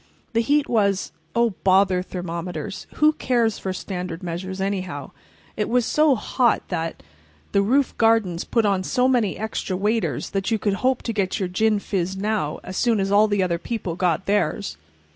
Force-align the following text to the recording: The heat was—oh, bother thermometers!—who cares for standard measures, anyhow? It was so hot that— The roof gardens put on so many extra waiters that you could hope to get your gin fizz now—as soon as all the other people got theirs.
The 0.33 0.41
heat 0.41 0.67
was—oh, 0.67 1.51
bother 1.63 2.01
thermometers!—who 2.01 3.13
cares 3.21 3.59
for 3.59 3.71
standard 3.71 4.23
measures, 4.23 4.59
anyhow? 4.59 5.11
It 5.55 5.69
was 5.69 5.85
so 5.85 6.15
hot 6.15 6.67
that— 6.69 7.03
The 7.51 7.61
roof 7.61 7.95
gardens 7.99 8.43
put 8.43 8.65
on 8.65 8.81
so 8.81 9.07
many 9.07 9.37
extra 9.37 9.77
waiters 9.77 10.31
that 10.31 10.49
you 10.49 10.57
could 10.57 10.73
hope 10.81 11.03
to 11.03 11.13
get 11.13 11.39
your 11.39 11.49
gin 11.49 11.77
fizz 11.77 12.17
now—as 12.17 12.77
soon 12.77 12.99
as 12.99 13.11
all 13.11 13.27
the 13.27 13.43
other 13.43 13.59
people 13.59 13.95
got 13.95 14.25
theirs. 14.25 14.75